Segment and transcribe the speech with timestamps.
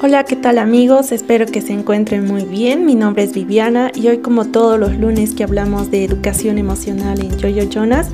[0.00, 1.10] Hola, ¿qué tal amigos?
[1.10, 2.86] Espero que se encuentren muy bien.
[2.86, 7.18] Mi nombre es Viviana y hoy como todos los lunes que hablamos de educación emocional
[7.18, 8.06] en Yoyo Jonas,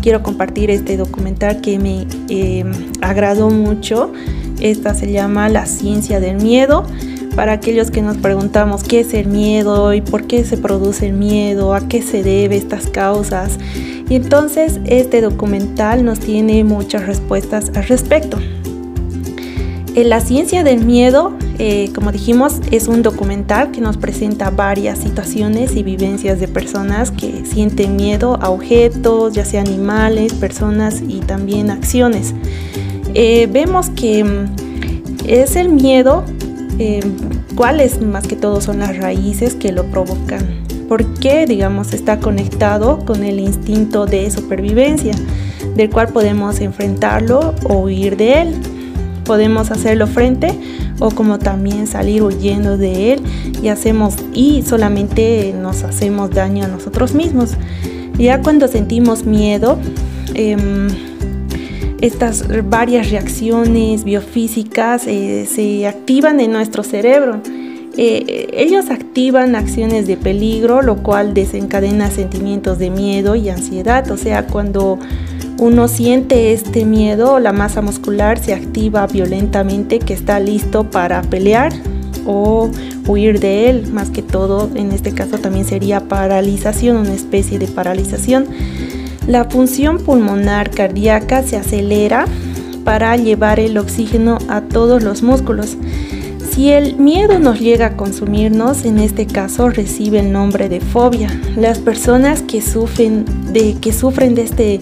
[0.00, 2.64] quiero compartir este documental que me eh,
[3.00, 4.12] agradó mucho.
[4.60, 6.86] Esta se llama La ciencia del miedo.
[7.34, 11.14] Para aquellos que nos preguntamos qué es el miedo y por qué se produce el
[11.14, 13.58] miedo, a qué se debe estas causas.
[14.08, 18.38] Y entonces este documental nos tiene muchas respuestas al respecto.
[19.94, 24.98] En la ciencia del miedo, eh, como dijimos, es un documental que nos presenta varias
[24.98, 31.20] situaciones y vivencias de personas que sienten miedo a objetos, ya sea animales, personas y
[31.20, 32.32] también acciones.
[33.12, 34.46] Eh, vemos que mm,
[35.26, 36.24] es el miedo,
[36.78, 37.02] eh,
[37.54, 40.62] cuáles más que todo son las raíces que lo provocan.
[40.88, 45.12] ¿Por qué, digamos, está conectado con el instinto de supervivencia,
[45.76, 48.71] del cual podemos enfrentarlo o huir de él?
[49.24, 50.48] Podemos hacerlo frente
[50.98, 53.20] o como también salir huyendo de él
[53.62, 57.52] y hacemos y solamente nos hacemos daño a nosotros mismos.
[58.18, 59.78] Ya cuando sentimos miedo,
[60.34, 60.88] em,
[62.00, 67.40] estas varias reacciones biofísicas eh, se activan en nuestro cerebro.
[67.96, 74.10] Eh, ellos activan acciones de peligro, lo cual desencadena sentimientos de miedo y ansiedad.
[74.10, 74.98] O sea, cuando
[75.58, 81.72] uno siente este miedo, la masa muscular se activa violentamente que está listo para pelear
[82.26, 82.70] o
[83.06, 87.66] huir de él, más que todo en este caso también sería paralización, una especie de
[87.66, 88.46] paralización.
[89.26, 92.26] La función pulmonar cardíaca se acelera
[92.84, 95.76] para llevar el oxígeno a todos los músculos.
[96.52, 101.30] Si el miedo nos llega a consumirnos, en este caso recibe el nombre de fobia.
[101.56, 104.80] Las personas que sufren de, que sufren de este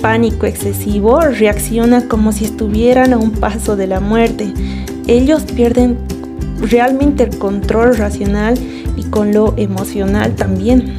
[0.00, 4.52] pánico excesivo reacciona como si estuvieran a un paso de la muerte.
[5.06, 5.98] Ellos pierden
[6.60, 8.58] realmente el control racional
[8.96, 10.96] y con lo emocional también.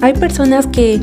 [0.00, 1.00] Hay personas que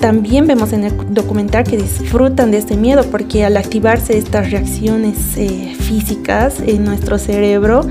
[0.00, 5.36] también vemos en el documental que disfrutan de este miedo porque al activarse estas reacciones
[5.36, 7.86] eh, físicas en nuestro cerebro,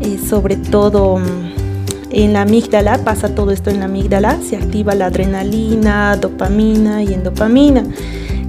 [0.00, 1.57] eh, sobre todo mm,
[2.10, 7.12] en la amígdala, pasa todo esto en la amígdala, se activa la adrenalina, dopamina y
[7.12, 7.84] endopamina.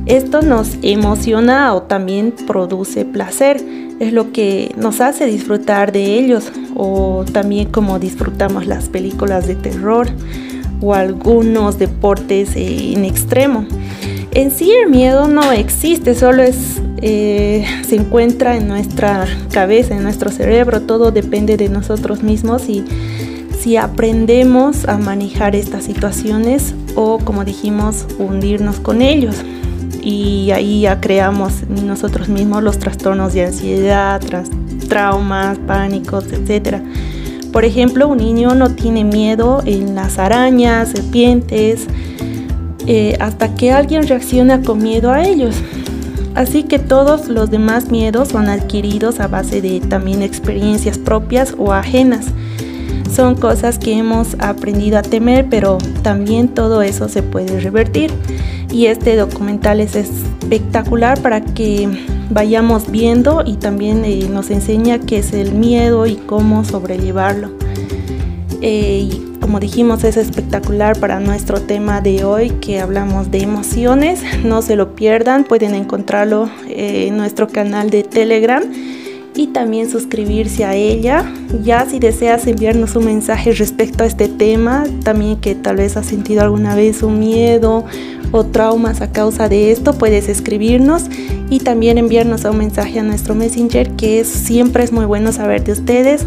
[0.06, 3.62] Esto nos emociona o también produce placer,
[4.00, 9.56] es lo que nos hace disfrutar de ellos o también como disfrutamos las películas de
[9.56, 10.08] terror
[10.82, 13.66] o algunos deportes en extremo.
[14.32, 20.04] En sí el miedo no existe, solo es, eh, se encuentra en nuestra cabeza, en
[20.04, 22.86] nuestro cerebro, todo depende de nosotros mismos y
[23.60, 29.36] si aprendemos a manejar estas situaciones o como dijimos hundirnos con ellos
[30.02, 34.22] y ahí ya creamos nosotros mismos los trastornos de ansiedad,
[34.88, 36.78] traumas, pánicos, etc.
[37.52, 41.86] Por ejemplo, un niño no tiene miedo en las arañas, serpientes,
[42.88, 45.56] eh, hasta que alguien reacciona con miedo a ellos.
[46.34, 51.74] Así que todos los demás miedos son adquiridos a base de también experiencias propias o
[51.74, 52.28] ajenas
[53.20, 58.14] son cosas que hemos aprendido a temer, pero también todo eso se puede revertir.
[58.72, 61.90] Y este documental es espectacular para que
[62.30, 67.50] vayamos viendo y también eh, nos enseña qué es el miedo y cómo sobrellevarlo.
[68.62, 74.22] Eh, y como dijimos, es espectacular para nuestro tema de hoy que hablamos de emociones.
[74.46, 78.64] No se lo pierdan, pueden encontrarlo eh, en nuestro canal de Telegram
[79.36, 81.32] y también suscribirse a ella.
[81.64, 86.06] Ya si deseas enviarnos un mensaje respecto a este tema, también que tal vez has
[86.06, 87.86] sentido alguna vez un miedo
[88.32, 91.06] o traumas a causa de esto, puedes escribirnos
[91.50, 95.64] y también enviarnos un mensaje a nuestro Messenger, que es, siempre es muy bueno saber
[95.64, 96.26] de ustedes.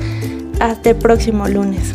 [0.61, 1.93] Hasta el próximo lunes.